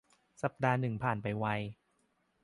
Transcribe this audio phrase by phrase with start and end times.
[0.41, 1.45] สัปดาห์หนึ่งผ่านไปไว